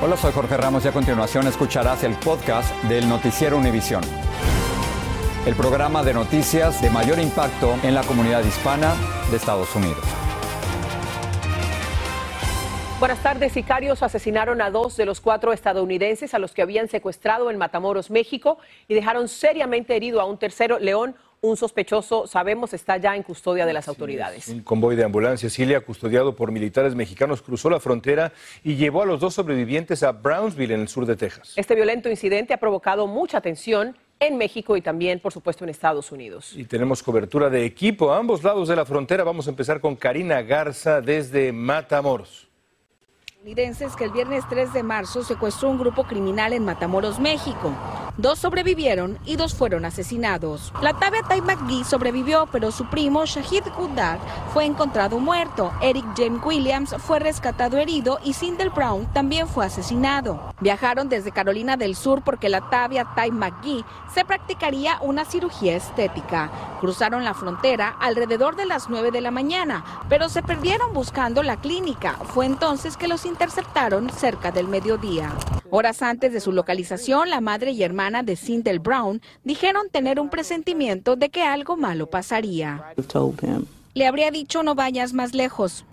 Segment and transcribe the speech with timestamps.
[0.00, 4.00] Hola, soy Jorge Ramos y a continuación escucharás el podcast del Noticiero Univisión.
[5.44, 8.94] El programa de noticias de mayor impacto en la comunidad hispana
[9.28, 9.98] de Estados Unidos.
[13.00, 13.52] Buenas tardes.
[13.52, 18.08] Sicarios asesinaron a dos de los cuatro estadounidenses a los que habían secuestrado en Matamoros,
[18.08, 23.22] México, y dejaron seriamente herido a un tercero, León, un sospechoso, sabemos, está ya en
[23.22, 24.48] custodia de las autoridades.
[24.48, 28.32] Un convoy de ambulancia Cilia, custodiado por militares mexicanos, cruzó la frontera
[28.64, 31.52] y llevó a los dos sobrevivientes a Brownsville, en el sur de Texas.
[31.56, 36.10] Este violento incidente ha provocado mucha tensión en México y también, por supuesto, en Estados
[36.10, 36.52] Unidos.
[36.56, 39.22] Y tenemos cobertura de equipo a ambos lados de la frontera.
[39.22, 42.47] Vamos a empezar con Karina Garza desde Matamoros
[43.48, 47.72] estadounidenses que el viernes 3 de marzo secuestró un grupo criminal en Matamoros, México.
[48.18, 50.72] Dos sobrevivieron y dos fueron asesinados.
[50.82, 54.18] La tabia Tai McGee sobrevivió, pero su primo Shahid Goddard
[54.52, 55.72] fue encontrado muerto.
[55.80, 60.52] Eric James Williams fue rescatado herido y Sindel Brown también fue asesinado.
[60.60, 66.50] Viajaron desde Carolina del Sur porque la tabia Tai McGee se practicaría una cirugía estética.
[66.80, 71.56] Cruzaron la frontera alrededor de las 9 de la mañana, pero se perdieron buscando la
[71.56, 72.14] clínica.
[72.34, 75.32] Fue entonces que los interceptaron cerca del mediodía.
[75.70, 80.28] Horas antes de su localización, la madre y hermana de Sindel Brown dijeron tener un
[80.28, 82.92] presentimiento de que algo malo pasaría.
[83.94, 85.84] Le habría dicho no vayas más lejos.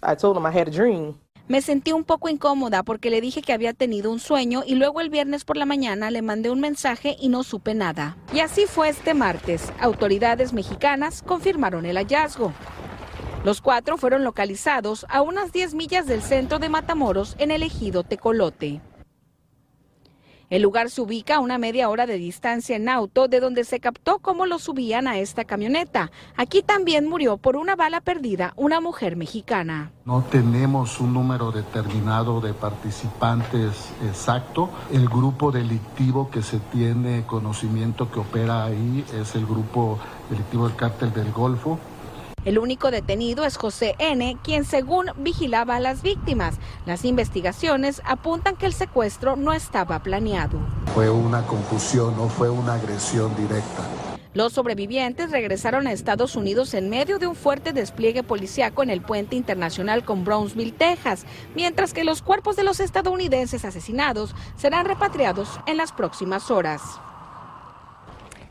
[1.47, 4.99] Me sentí un poco incómoda porque le dije que había tenido un sueño y luego
[4.99, 8.17] el viernes por la mañana le mandé un mensaje y no supe nada.
[8.33, 9.71] Y así fue este martes.
[9.79, 12.53] Autoridades mexicanas confirmaron el hallazgo.
[13.45, 18.01] Los cuatro fueron localizados a unas 10 millas del centro de Matamoros en el ejido
[18.01, 18.81] Tecolote.
[20.49, 23.79] El lugar se ubica a una media hora de distancia en auto de donde se
[23.79, 26.09] captó cómo lo subían a esta camioneta.
[26.35, 29.91] Aquí también murió por una bala perdida una mujer mexicana.
[30.05, 34.71] No tenemos un número determinado de participantes exacto.
[34.91, 39.99] El grupo delictivo que se tiene conocimiento que opera ahí es el grupo
[40.31, 41.77] delictivo del cártel del Golfo.
[42.45, 46.59] El único detenido es José N., quien según vigilaba a las víctimas.
[46.85, 50.59] Las investigaciones apuntan que el secuestro no estaba planeado.
[50.93, 53.83] Fue una confusión, no fue una agresión directa.
[54.35, 59.01] Los sobrevivientes regresaron a Estados Unidos en medio de un fuerte despliegue policiaco en el
[59.01, 61.25] puente internacional con Brownsville, Texas,
[61.55, 66.81] mientras que los cuerpos de los estadounidenses asesinados serán repatriados en las próximas horas.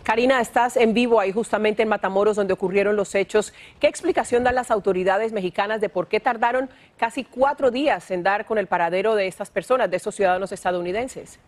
[0.05, 3.55] Karina, estás en vivo ahí justamente en Matamoros donde ocurrieron los hechos.
[3.81, 8.45] ¿Qué explicación dan las autoridades mexicanas de por qué tardaron casi cuatro días en dar
[8.45, 11.39] con el paradero de estas personas, de estos ciudadanos estadounidenses?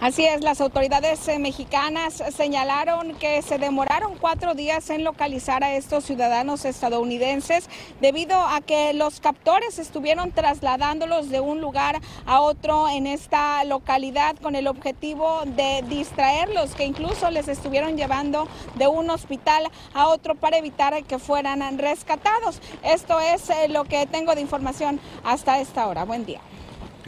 [0.00, 5.74] Así es, las autoridades eh, mexicanas señalaron que se demoraron cuatro días en localizar a
[5.74, 7.68] estos ciudadanos estadounidenses
[8.00, 14.36] debido a que los captores estuvieron trasladándolos de un lugar a otro en esta localidad
[14.36, 18.46] con el objetivo de distraerlos, que incluso les estuvieron llevando
[18.76, 22.60] de un hospital a otro para evitar que fueran rescatados.
[22.84, 26.04] Esto es eh, lo que tengo de información hasta esta hora.
[26.04, 26.40] Buen día.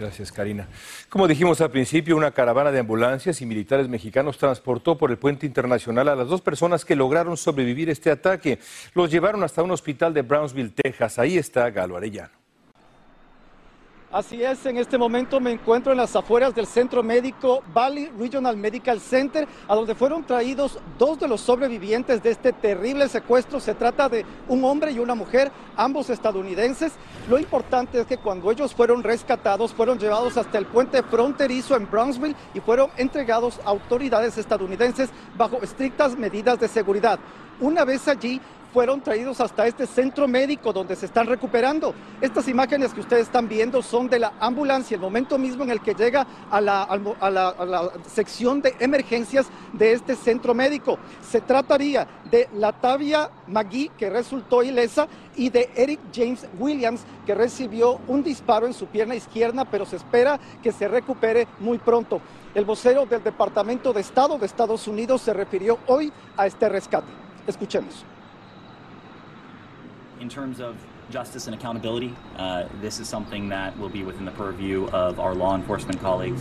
[0.00, 0.66] Gracias, Karina.
[1.10, 5.44] Como dijimos al principio, una caravana de ambulancias y militares mexicanos transportó por el puente
[5.44, 8.58] internacional a las dos personas que lograron sobrevivir este ataque.
[8.94, 11.18] Los llevaron hasta un hospital de Brownsville, Texas.
[11.18, 12.39] Ahí está Galo Arellano.
[14.12, 18.56] Así es, en este momento me encuentro en las afueras del centro médico Valley Regional
[18.56, 23.60] Medical Center, a donde fueron traídos dos de los sobrevivientes de este terrible secuestro.
[23.60, 26.92] Se trata de un hombre y una mujer, ambos estadounidenses.
[27.28, 31.88] Lo importante es que cuando ellos fueron rescatados, fueron llevados hasta el puente fronterizo en
[31.88, 37.20] Brownsville y fueron entregados a autoridades estadounidenses bajo estrictas medidas de seguridad.
[37.60, 38.40] Una vez allí,
[38.72, 41.94] fueron traídos hasta este centro médico donde se están recuperando.
[42.20, 45.80] Estas imágenes que ustedes están viendo son de la ambulancia, el momento mismo en el
[45.80, 50.98] que llega a la, sección de emergencias de este centro médico.
[51.22, 58.00] Se trataría de Latavia McGee, que resultó ilesa, y de Eric James Williams, que recibió
[58.08, 62.20] un disparo en su pierna izquierda, pero se espera que se recupere muy pronto.
[62.54, 67.06] El vocero del Departamento de Estado de Estados Unidos se refirió hoy a este rescate.
[67.46, 68.04] Escuchemos.
[70.20, 70.76] In terms of
[71.10, 75.34] justice and accountability, uh, this is something that will be within the purview of our
[75.34, 76.40] law enforcement colleagues.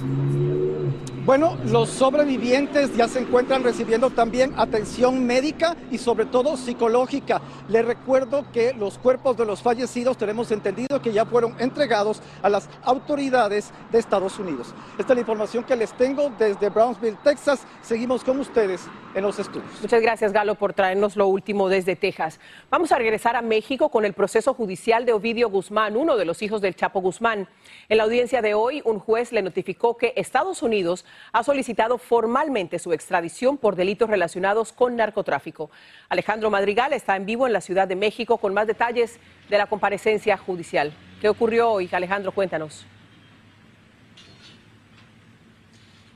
[1.25, 7.39] Bueno, los sobrevivientes ya se encuentran recibiendo también atención médica y sobre todo psicológica.
[7.67, 12.49] Les recuerdo que los cuerpos de los fallecidos tenemos entendido que ya fueron entregados a
[12.49, 14.73] las autoridades de Estados Unidos.
[14.97, 17.63] Esta es la información que les tengo desde Brownsville, Texas.
[17.83, 19.69] Seguimos con ustedes en los estudios.
[19.81, 22.39] Muchas gracias, Galo, por traernos lo último desde Texas.
[22.71, 26.41] Vamos a regresar a México con el proceso judicial de Ovidio Guzmán, uno de los
[26.41, 27.47] hijos del Chapo Guzmán.
[27.87, 32.77] En la audiencia de hoy, un juez le notificó que Estados Unidos ha solicitado formalmente
[32.77, 35.71] su extradición por delitos relacionados con narcotráfico.
[36.09, 39.17] Alejandro Madrigal está en vivo en la Ciudad de México con más detalles
[39.49, 40.91] de la comparecencia judicial.
[41.21, 41.87] ¿Qué ocurrió hoy?
[41.93, 42.85] Alejandro, cuéntanos.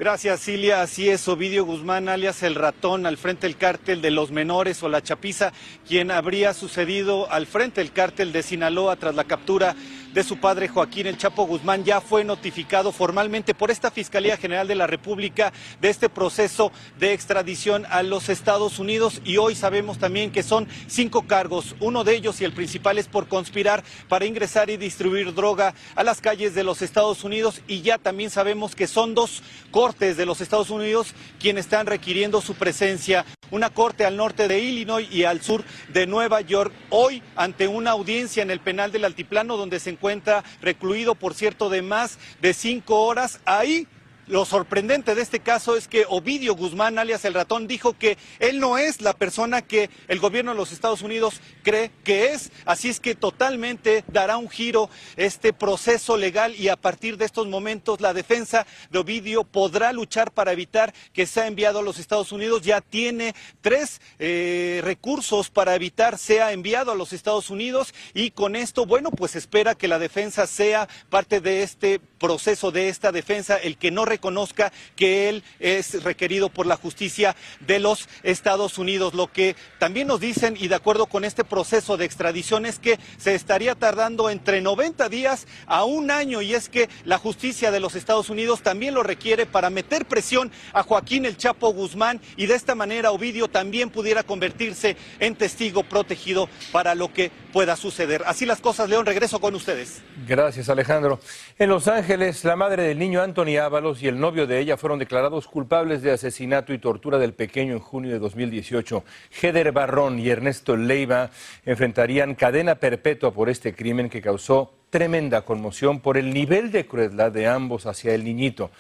[0.04, 0.82] Gracias, Cilia.
[0.82, 4.90] Así es, Ovidio Guzmán, alias el ratón, al frente del cártel de los menores o
[4.90, 5.54] la chapiza,
[5.88, 9.78] quien habría sucedido al frente del cártel de Sinaloa tras la captura
[10.14, 14.68] de su padre Joaquín El Chapo Guzmán ya fue notificado formalmente por esta Fiscalía General
[14.68, 15.52] de la República
[15.82, 19.22] de este proceso de extradición a los Estados Unidos.
[19.26, 23.08] Y hoy sabemos también que son cinco cargos, uno de ellos y el principal es
[23.08, 27.62] por conspirar para ingresar y distribuir droga a las calles de los Estados Unidos.
[27.68, 32.42] Y ya también sabemos que son dos cortes de los Estados Unidos quienes están requiriendo
[32.42, 37.22] su presencia una corte al norte de Illinois y al sur de Nueva York, hoy
[37.36, 41.84] ante una audiencia en el penal del Altiplano donde se encuentra recluido, por cierto, de
[41.84, 43.42] más de cinco horas.
[43.46, 43.88] Ahí
[44.28, 48.60] lo sorprendente de este caso es que Ovidio Guzmán, alias el ratón, dijo que él
[48.60, 52.52] no es la persona que el gobierno de los Estados Unidos cree que es.
[52.66, 57.48] Así es que totalmente dará un giro este proceso legal y a partir de estos
[57.48, 62.32] momentos la defensa de Ovidio podrá luchar para evitar que sea enviado a los Estados
[62.32, 62.62] Unidos.
[62.62, 68.56] Ya tiene tres eh, recursos para evitar sea enviado a los Estados Unidos y con
[68.56, 73.58] esto, bueno, pues espera que la defensa sea parte de este proceso, de esta defensa,
[73.58, 79.14] el que no reconozca que él es requerido por la justicia de los Estados Unidos.
[79.14, 82.98] Lo que también nos dicen, y de acuerdo con este proceso de extradición, es que
[83.18, 87.82] se estaría tardando entre 90 días a un año, y es que la justicia de
[87.82, 92.46] los Estados Unidos también lo requiere para meter presión a Joaquín el Chapo Guzmán, y
[92.46, 98.24] de esta manera Ovidio también pudiera convertirse en testigo protegido para lo que pueda suceder.
[98.26, 100.02] Así las cosas, León, regreso con ustedes.
[100.26, 101.20] Gracias, Alejandro.
[101.60, 105.00] En Los Ángeles, la madre del niño Anthony Ábalos y el novio de ella fueron
[105.00, 109.02] declarados culpables de asesinato y tortura del pequeño en junio de 2018.
[109.42, 111.30] Heder Barrón y Ernesto Leiva
[111.66, 117.32] enfrentarían cadena perpetua por este crimen que causó tremenda conmoción por el nivel de crueldad
[117.32, 118.72] de ambos hacia el niñito.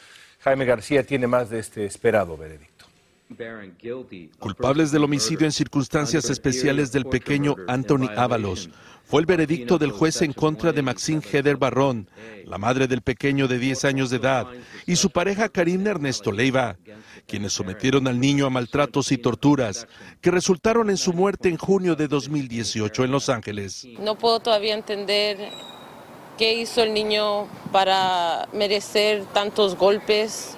[0.42, 2.86] Jaime García tiene más de este esperado veredicto.
[4.40, 8.70] Culpables del homicidio en circunstancias especiales del pequeño Anthony Ábalos
[9.06, 12.10] fue el veredicto del juez en contra de Maxine Heder Barrón,
[12.46, 14.48] la madre del pequeño de 10 años de edad,
[14.86, 16.78] y su pareja Karim Ernesto Leiva,
[17.28, 19.88] quienes sometieron al niño a maltratos y torturas
[20.22, 23.86] que resultaron en su muerte en junio de 2018 en Los Ángeles.
[24.00, 25.38] No puedo todavía entender
[26.38, 30.58] qué hizo el niño para merecer tantos golpes,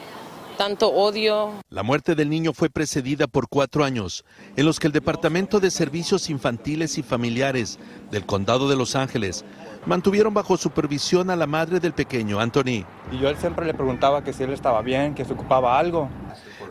[0.56, 1.52] tanto odio.
[1.70, 5.72] La muerte del niño fue precedida por cuatro años, en los que el Departamento de
[5.72, 7.80] Servicios Infantiles y Familiares
[8.12, 9.46] del Condado de Los Ángeles
[9.86, 12.86] mantuvieron bajo supervisión a la madre del pequeño, Anthony.
[13.12, 16.10] Y yo él siempre le preguntaba que si él estaba bien, que se ocupaba algo.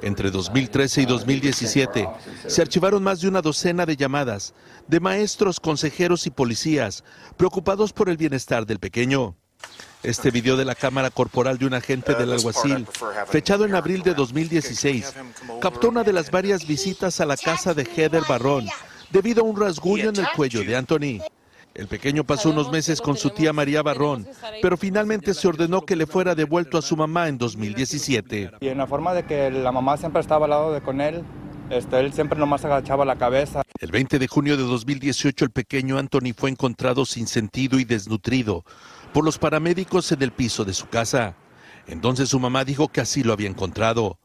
[0.02, 2.08] Entre 2013 y 2017
[2.46, 4.54] se archivaron más de una docena de llamadas
[4.88, 7.04] de maestros, consejeros y policías
[7.36, 9.36] preocupados por el bienestar del pequeño.
[10.02, 12.87] Este video de la cámara corporal de un agente del alguacil,
[13.26, 15.14] fechado en abril de 2016,
[15.62, 18.66] captó una de las varias visitas a la casa de Heather Barrón
[19.11, 21.21] debido a un rasguño en el cuello de Anthony.
[21.75, 24.28] El pequeño pasó unos meses con su tía María Barrón,
[24.62, 28.52] pero finalmente se ordenó que le fuera devuelto a su mamá en 2017.
[28.61, 31.25] Y en la forma de que la mamá siempre estaba al lado de con él,
[31.71, 33.62] este, él siempre nomás agachaba la cabeza.
[33.81, 38.64] El 20 de junio de 2018 el pequeño Anthony fue encontrado sin sentido y desnutrido
[39.14, 41.37] por los paramédicos en el piso de su casa.
[41.87, 44.18] Entonces su mamá dijo que así lo había encontrado.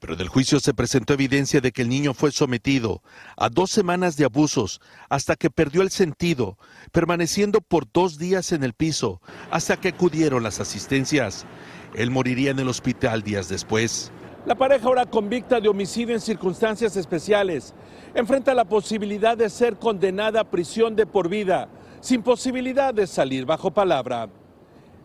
[0.00, 3.02] Pero del juicio se presentó evidencia de que el niño fue sometido
[3.38, 6.58] a dos semanas de abusos hasta que perdió el sentido,
[6.92, 11.46] permaneciendo por dos días en el piso hasta que acudieron las asistencias.
[11.94, 14.12] Él moriría en el hospital días después.
[14.44, 17.74] La pareja ahora convicta de homicidio en circunstancias especiales
[18.14, 21.68] enfrenta la posibilidad de ser condenada a prisión de por vida,
[22.00, 24.28] sin posibilidad de salir bajo palabra.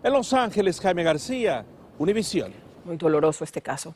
[0.03, 1.65] En Los Ángeles, Jaime García,
[1.97, 2.53] Univisión.
[2.85, 3.95] Muy doloroso este caso.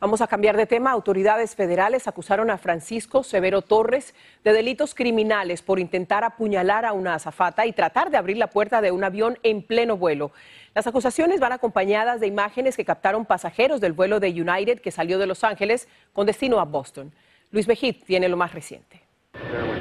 [0.00, 0.92] Vamos a cambiar de tema.
[0.92, 4.14] Autoridades federales acusaron a Francisco Severo Torres
[4.44, 8.80] de delitos criminales por intentar apuñalar a una azafata y tratar de abrir la puerta
[8.80, 10.30] de un avión en pleno vuelo.
[10.72, 15.18] Las acusaciones van acompañadas de imágenes que captaron pasajeros del vuelo de United que salió
[15.18, 17.12] de Los Ángeles con destino a Boston.
[17.50, 19.07] Luis Mejid tiene lo más reciente.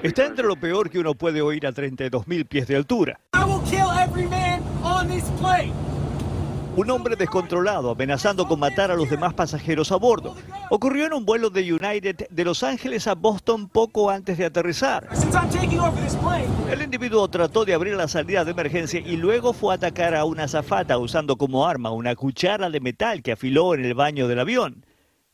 [0.04, 3.20] Está entre lo peor que uno puede oír a 32 mil pies de altura.
[6.78, 10.36] Un hombre descontrolado amenazando con matar a los demás pasajeros a bordo.
[10.70, 15.10] Ocurrió en un vuelo de United de Los Ángeles a Boston poco antes de aterrizar.
[16.70, 20.24] El individuo trató de abrir la salida de emergencia y luego fue a atacar a
[20.26, 24.40] una azafata usando como arma una cuchara de metal que afiló en el baño del
[24.40, 24.86] avión.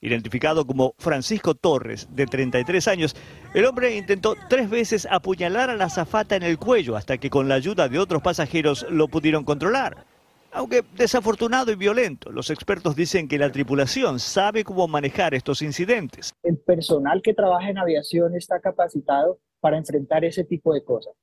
[0.03, 3.15] Identificado como Francisco Torres, de 33 años,
[3.53, 7.48] el hombre intentó tres veces apuñalar a la azafata en el cuello hasta que con
[7.48, 10.05] la ayuda de otros pasajeros lo pudieron controlar.
[10.51, 16.33] Aunque desafortunado y violento, los expertos dicen que la tripulación sabe cómo manejar estos incidentes.
[16.43, 21.13] El personal que trabaja en aviación está capacitado para enfrentar ese tipo de cosas.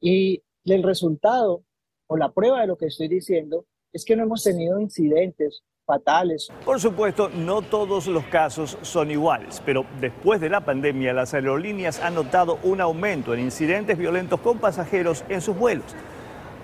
[0.00, 1.64] Y el resultado
[2.06, 6.52] o la prueba de lo que estoy diciendo es que no hemos tenido incidentes fatales.
[6.66, 11.98] Por supuesto, no todos los casos son iguales, pero después de la pandemia las aerolíneas
[12.00, 15.86] han notado un aumento en incidentes violentos con pasajeros en sus vuelos.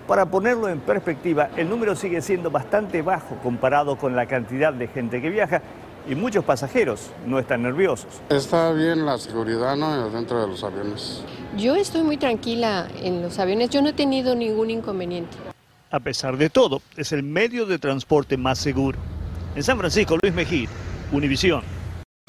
[0.06, 4.88] Para ponerlo en perspectiva, el número sigue siendo bastante bajo comparado con la cantidad de
[4.88, 5.62] gente que viaja
[6.06, 8.20] y muchos pasajeros no están nerviosos.
[8.28, 10.10] Está bien la seguridad ¿no?
[10.10, 11.24] dentro de los aviones.
[11.56, 15.53] Yo estoy muy tranquila en los aviones, yo no he tenido ningún inconveniente.
[15.94, 18.98] A pesar de todo, es el medio de transporte más seguro.
[19.54, 20.68] En San Francisco, Luis Mejía,
[21.12, 21.62] Univisión.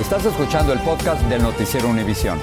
[0.00, 2.40] Estás escuchando el podcast del noticiero Univisión.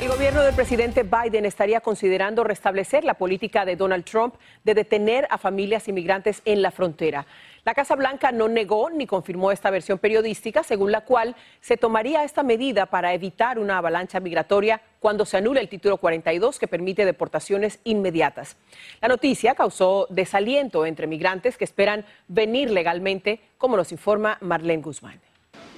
[0.00, 5.28] El gobierno del presidente Biden estaría considerando restablecer la política de Donald Trump de detener
[5.30, 7.24] a familias inmigrantes en la frontera.
[7.64, 12.24] La Casa Blanca no negó ni confirmó esta versión periodística, según la cual se tomaría
[12.24, 17.04] esta medida para evitar una avalancha migratoria cuando se anule el título 42 que permite
[17.04, 18.56] deportaciones inmediatas.
[19.00, 25.20] La noticia causó desaliento entre migrantes que esperan venir legalmente, como nos informa Marlene Guzmán.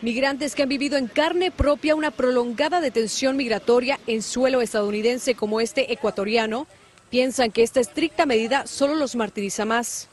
[0.01, 5.61] Migrantes que han vivido en carne propia una prolongada detención migratoria en suelo estadounidense como
[5.61, 6.69] este ecuatoriano,
[7.11, 10.09] piensan que esta estricta medida solo los martiriza más.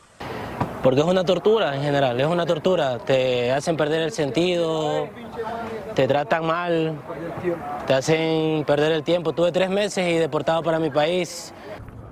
[0.81, 2.97] Porque es una tortura en general, es una tortura.
[2.97, 5.07] Te hacen perder el sentido,
[5.93, 6.99] te tratan mal,
[7.85, 9.33] te hacen perder el tiempo.
[9.33, 11.53] Tuve tres meses y deportado para mi país.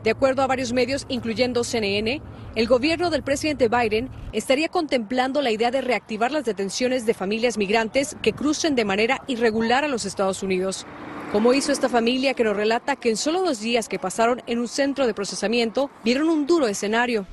[0.03, 2.21] De acuerdo a varios medios, incluyendo CNN,
[2.55, 7.57] el gobierno del presidente Biden estaría contemplando la idea de reactivar las detenciones de familias
[7.57, 10.85] migrantes que crucen de manera irregular a los Estados Unidos.
[11.31, 14.59] como hizo esta familia que nos relata que en solo dos días que pasaron en
[14.59, 17.25] un centro de procesamiento vieron un duro escenario.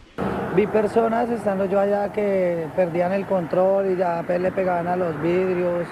[0.56, 5.20] Vi personas estando yo allá que perdían el control y ya le pegaban a los
[5.20, 5.86] vidrios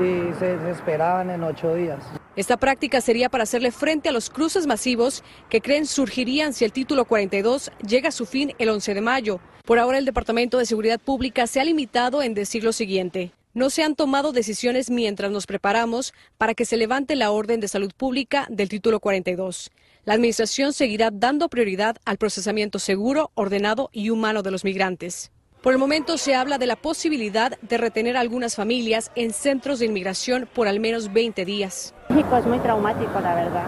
[0.00, 1.98] y se desesperaban en ocho días.
[2.38, 6.70] Esta práctica sería para hacerle frente a los cruces masivos que creen surgirían si el
[6.70, 9.40] título 42 llega a su fin el 11 de mayo.
[9.64, 13.32] Por ahora el Departamento de Seguridad Pública se ha limitado en decir lo siguiente.
[13.54, 17.66] No se han tomado decisiones mientras nos preparamos para que se levante la orden de
[17.66, 19.72] salud pública del título 42.
[20.04, 25.32] La Administración seguirá dando prioridad al procesamiento seguro, ordenado y humano de los migrantes.
[25.62, 29.80] Por el momento se habla de la posibilidad de retener a algunas familias en centros
[29.80, 31.94] de inmigración por al menos 20 días.
[32.10, 33.66] México es muy traumático, la verdad.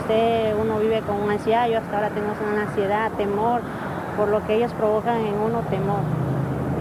[0.00, 3.60] Usted, uno vive con ansiedad, yo hasta ahora tengo una ansiedad, temor,
[4.16, 6.00] por lo que ellos provocan en uno temor.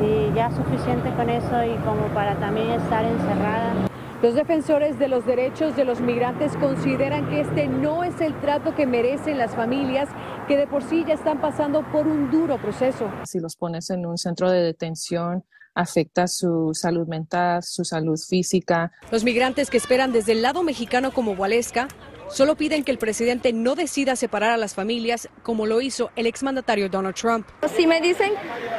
[0.01, 3.73] Y ya suficiente con eso y como para también estar encerrada.
[4.21, 8.73] Los defensores de los derechos de los migrantes consideran que este no es el trato
[8.73, 10.09] que merecen las familias
[10.47, 13.11] que de por sí ya están pasando por un duro proceso.
[13.25, 15.43] Si los pones en un centro de detención,
[15.75, 18.91] afecta su salud mental, su salud física.
[19.11, 21.87] Los migrantes que esperan desde el lado mexicano como Waleska
[22.29, 26.27] Solo piden que el presidente no decida separar a las familias como lo hizo el
[26.27, 27.47] exmandatario Donald Trump.
[27.75, 28.33] Si me dicen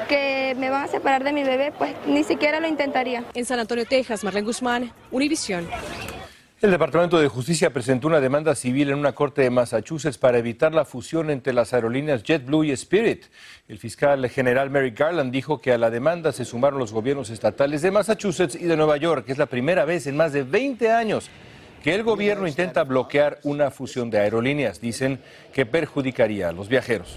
[0.08, 3.24] que me van a separar de mi bebé, pues ni siquiera lo intentaría.
[3.34, 5.66] En San Antonio, Texas, Marlene Guzmán, Univisión.
[6.60, 10.74] El Departamento de Justicia presentó una demanda civil en una corte de Massachusetts para evitar
[10.74, 13.26] la fusión entre las aerolíneas JetBlue y Spirit.
[13.68, 17.80] El fiscal general Mary Garland dijo que a la demanda se sumaron los gobiernos estatales
[17.80, 20.90] de Massachusetts y de Nueva York, que es la primera vez en más de 20
[20.90, 21.30] años
[21.82, 24.80] que el gobierno intenta bloquear una fusión de aerolíneas.
[24.80, 25.20] Dicen
[25.52, 27.16] que perjudicaría a los viajeros.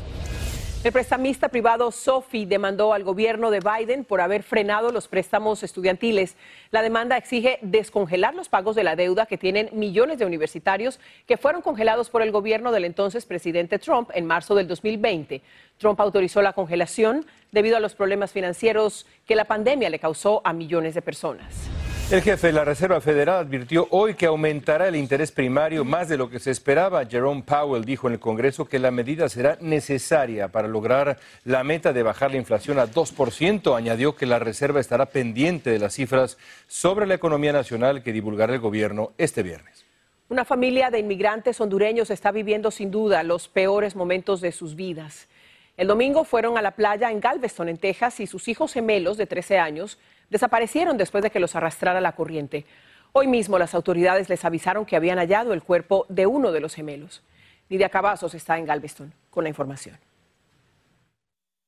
[0.84, 6.36] El prestamista privado Sophie demandó al gobierno de Biden por haber frenado los préstamos estudiantiles.
[6.72, 11.38] La demanda exige descongelar los pagos de la deuda que tienen millones de universitarios que
[11.38, 15.44] fueron congelados por el gobierno del entonces presidente Trump en marzo del 2020.
[15.78, 20.52] Trump autorizó la congelación debido a los problemas financieros que la pandemia le causó a
[20.52, 21.70] millones de personas.
[22.12, 26.18] El jefe de la Reserva Federal advirtió hoy que aumentará el interés primario más de
[26.18, 27.06] lo que se esperaba.
[27.06, 31.94] Jerome Powell dijo en el Congreso que la medida será necesaria para lograr la meta
[31.94, 33.78] de bajar la inflación a 2%.
[33.78, 38.56] Añadió que la Reserva estará pendiente de las cifras sobre la economía nacional que divulgará
[38.56, 39.86] el gobierno este viernes.
[40.28, 45.30] Una familia de inmigrantes hondureños está viviendo sin duda los peores momentos de sus vidas.
[45.78, 49.28] El domingo fueron a la playa en Galveston, en Texas, y sus hijos gemelos de
[49.28, 49.98] 13 años
[50.32, 52.66] desaparecieron después de que los arrastrara la corriente.
[53.12, 56.74] Hoy mismo las autoridades les avisaron que habían hallado el cuerpo de uno de los
[56.74, 57.22] gemelos.
[57.70, 60.00] Lidia Cavazos está en Galveston con la información.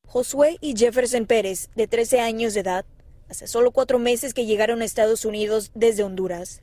[0.07, 2.85] Josué y Jefferson Pérez, de 13 años de edad,
[3.29, 6.61] hace solo cuatro meses que llegaron a Estados Unidos desde Honduras.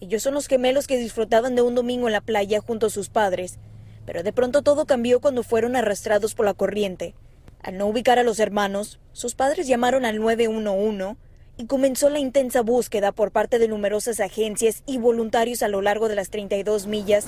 [0.00, 3.08] Ellos son los gemelos que disfrutaban de un domingo en la playa junto a sus
[3.08, 3.58] padres,
[4.06, 7.14] pero de pronto todo cambió cuando fueron arrastrados por la corriente.
[7.62, 11.16] Al no ubicar a los hermanos, sus padres llamaron al 911
[11.56, 16.08] y comenzó la intensa búsqueda por parte de numerosas agencias y voluntarios a lo largo
[16.08, 17.26] de las 32 millas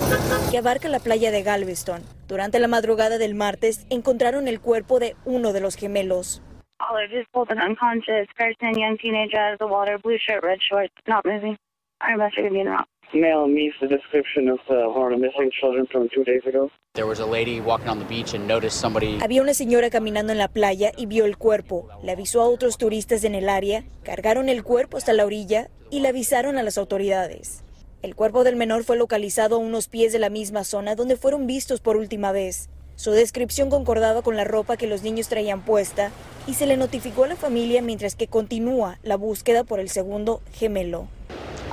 [0.51, 2.01] que abarca la playa de Galveston.
[2.27, 6.41] Durante la madrugada del martes encontraron el cuerpo de uno de los gemelos.
[13.15, 16.69] Male meets the description of uh, one of the missing children from two days ago.
[16.95, 19.19] There was a lady walking on the beach and noticed somebody.
[19.21, 21.87] Había una señora caminando en la playa y vio el cuerpo.
[22.03, 26.01] Le avisó a otros turistas en el área, cargaron el cuerpo hasta la orilla y
[26.01, 27.63] le avisaron a las autoridades.
[28.01, 31.47] El cuerpo del menor fue localizado a unos pies de la misma zona donde fueron
[31.47, 32.69] vistos por última vez.
[32.97, 36.11] Su descripción concordaba con la ropa que los niños traían puesta
[36.47, 40.41] y se le notificó a la familia mientras que continúa la búsqueda por el segundo
[40.51, 41.07] gemelo.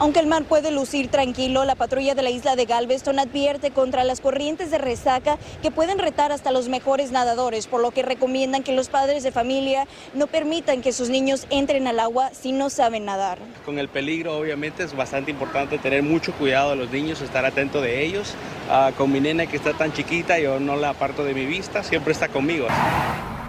[0.02, 4.02] Aunque el mar puede lucir tranquilo, la patrulla de la isla de Galveston advierte contra
[4.02, 8.64] las corrientes de resaca que pueden retar hasta los mejores nadadores, por lo que recomiendan
[8.64, 12.68] que los padres de familia no permitan que sus niños entren al agua si no
[12.68, 13.38] saben nadar.
[13.64, 17.80] Con el peligro, obviamente, es bastante importante tener mucho cuidado de los niños, estar atento
[17.80, 18.34] de ellos.
[18.68, 21.84] Ah, con mi nena que está tan chiquita, yo no la aparto de mi vista,
[21.84, 22.66] siempre está conmigo.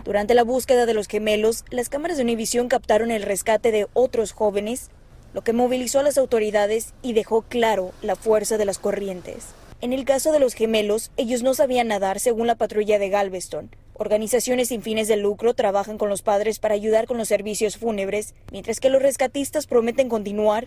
[0.06, 4.34] Durante la búsqueda de los gemelos, las cámaras de Univisión captaron el rescate de otros
[4.34, 4.92] jóvenes
[5.34, 9.48] lo que movilizó a las autoridades y dejó claro la fuerza de las corrientes.
[9.82, 13.70] En el caso de los gemelos, ellos no sabían nadar según la patrulla de Galveston.
[13.96, 18.34] Organizaciones sin fines de lucro trabajan con los padres para ayudar con los servicios fúnebres,
[18.52, 20.66] mientras que los rescatistas prometen continuar,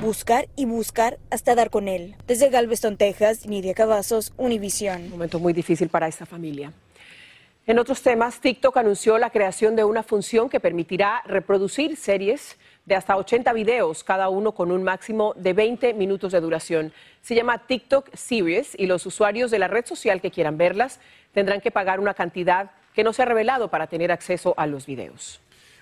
[0.00, 2.16] buscar y buscar hasta dar con él.
[2.26, 5.02] Desde Galveston, Texas, Nidia Cavazos, Univisión.
[5.02, 6.72] Un momento muy difícil para esta familia.
[7.66, 12.94] En otros temas, TikTok anunció la creación de una función que permitirá reproducir series de
[12.94, 16.92] hasta 80 videos, cada uno con un máximo de 20 minutos de duración.
[17.22, 21.00] Se llama TikTok Series y los usuarios de la red social que quieran verlas
[21.32, 24.86] tendrán que pagar una cantidad que no se ha revelado para tener acceso a los
[24.86, 25.40] videos.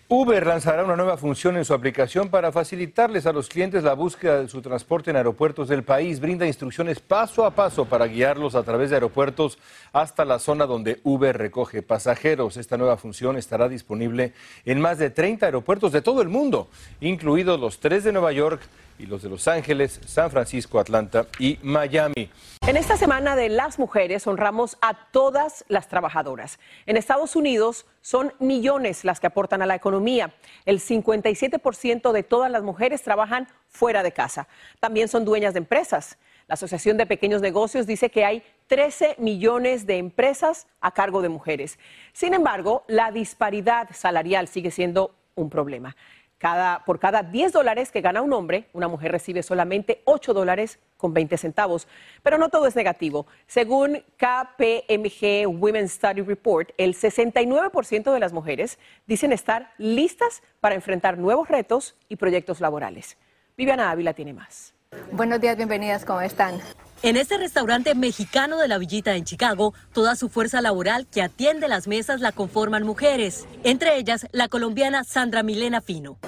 [0.09, 4.41] Uber lanzará una nueva función en su aplicación para facilitarles a los clientes la búsqueda
[4.41, 6.21] de su transporte en aeropuertos del país.
[6.21, 9.59] Brinda instrucciones paso a paso para guiarlos a través de aeropuertos
[9.93, 12.59] hasta la zona donde Uber recoge pasajeros.
[12.59, 14.35] Esta nueva función estará disponible
[14.67, 16.69] en más de 30 aeropuertos de todo el mundo,
[17.01, 18.61] incluidos los tres de Nueva York
[19.03, 22.31] y los de Los Ángeles, San Francisco, Atlanta y Miami.
[22.67, 26.61] En esta semana de las mujeres honramos a todas las trabajadoras.
[26.87, 30.33] En Estados Unidos son millones las que aportan a la economía.
[30.65, 34.47] El 57% de todas las mujeres trabajan fuera de casa.
[34.79, 36.17] También son dueñas de empresas.
[36.47, 41.29] La Asociación de Pequeños Negocios dice que hay 13 millones de empresas a cargo de
[41.29, 41.79] mujeres.
[42.13, 45.97] Sin embargo, la disparidad salarial sigue siendo un problema.
[46.85, 51.15] Por cada 10 dólares que gana un hombre, una mujer recibe solamente 8 dólares con
[51.15, 51.87] 20 centavos.
[52.25, 53.27] Pero no todo es negativo.
[53.47, 61.17] Según KPMG Women's Study Report, el 69% de las mujeres dicen estar listas para enfrentar
[61.17, 63.17] nuevos retos y proyectos laborales.
[63.57, 64.75] Viviana Ávila tiene más.
[65.13, 66.61] Buenos días, bienvenidas, ¿cómo están?
[67.03, 71.67] En este restaurante mexicano de la Villita en Chicago, toda su fuerza laboral que atiende
[71.67, 76.19] las mesas la conforman mujeres, entre ellas la colombiana Sandra Milena Fino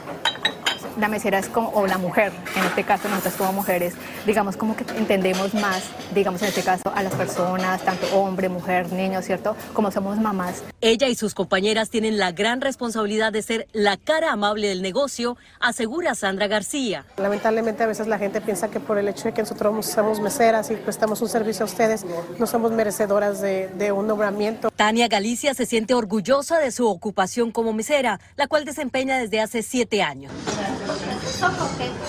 [0.99, 3.95] la mesera es como, o la mujer, en este caso nosotros como mujeres,
[4.27, 8.93] digamos como que entendemos más, digamos en este caso, a las personas, tanto hombre, mujer,
[8.93, 9.57] niño, ¿cierto?
[9.73, 10.63] Como somos mamás.
[10.81, 15.37] Ella y sus compañeras tienen la gran responsabilidad de ser la cara amable del negocio,
[15.61, 17.05] asegura Sandra García.
[17.17, 20.71] Lamentablemente a veces la gente piensa que por el hecho de que nosotros somos meseras
[20.71, 22.05] y prestamos un servicio a ustedes,
[22.39, 24.71] no somos merecedoras de, de un nombramiento.
[24.71, 29.63] Tania Galicia se siente orgullosa de su ocupación como mesera, la cual desempeña desde hace
[29.63, 30.33] siete años.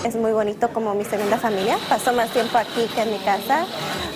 [0.04, 1.78] Es muy bonito como mi segunda familia.
[1.88, 3.66] Paso más tiempo aquí que en mi casa.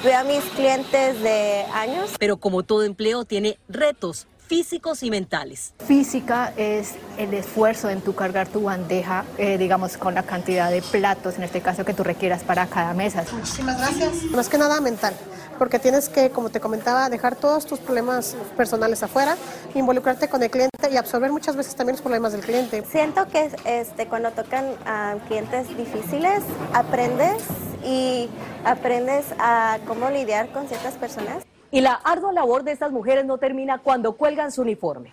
[0.05, 2.11] Veo a mis clientes de años.
[2.19, 5.75] Pero como todo empleo tiene retos físicos y mentales.
[5.87, 10.83] Física es el esfuerzo en tu cargar tu bandeja, eh, digamos, con la cantidad de
[10.83, 13.25] platos, en este caso, que tú requieras para cada mesa.
[13.33, 14.25] Muchísimas gracias.
[14.33, 15.15] Más que nada mental
[15.61, 19.37] porque tienes que, como te comentaba, dejar todos tus problemas personales afuera,
[19.75, 22.83] involucrarte con el cliente y absorber muchas veces también los problemas del cliente.
[22.91, 26.43] Siento que este, cuando tocan a clientes difíciles,
[26.73, 27.43] aprendes
[27.85, 28.31] y
[28.65, 31.45] aprendes a cómo lidiar con ciertas personas.
[31.71, 35.13] Y la ardua labor de estas mujeres no termina cuando cuelgan su uniforme.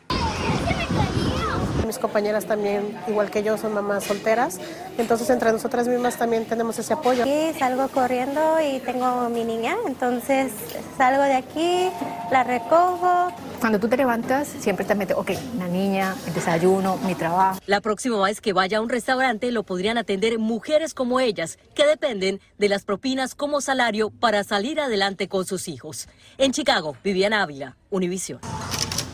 [1.88, 4.60] Mis compañeras también, igual que yo, son mamás solteras,
[4.98, 7.24] entonces entre nosotras mismas también tenemos ese apoyo.
[7.24, 10.52] Sí, salgo corriendo y tengo mi niña, entonces
[10.98, 11.90] salgo de aquí,
[12.30, 13.32] la recojo.
[13.62, 17.58] Cuando tú te levantas, siempre te metes, ok, la niña, el desayuno, mi trabajo.
[17.68, 21.88] La próxima vez que vaya a un restaurante lo podrían atender mujeres como ellas, que
[21.88, 26.10] dependen de las propinas como salario para salir adelante con sus hijos.
[26.38, 28.42] En Chicago, Viviana Ávila, Univision.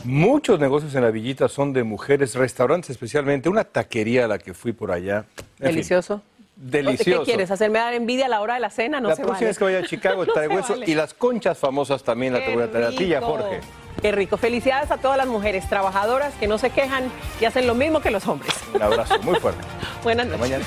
[0.04, 4.52] Muchos negocios en la villita son de mujeres, restaurantes especialmente, una taquería a la que
[4.52, 5.24] fui por allá.
[5.58, 6.20] Delicioso.
[6.56, 7.20] Delicioso.
[7.20, 7.50] ¿Qué quieres?
[7.50, 9.00] ¿Hacerme dar envidia a la hora de la cena?
[9.00, 9.46] No la se próxima vale.
[9.46, 10.90] vez que vaya a Chicago No traigo eso vale.
[10.90, 13.32] y las conchas famosas también las te voy a traer a ti y a rico.
[13.32, 13.60] Jorge.
[14.02, 14.36] Qué rico.
[14.36, 17.04] Felicidades a todas las mujeres trabajadoras que no se quejan
[17.40, 18.52] y hacen lo mismo que los hombres.
[18.74, 19.62] Un abrazo muy fuerte.
[20.04, 20.66] Buenas Hasta noches.